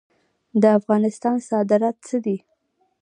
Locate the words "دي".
2.25-2.37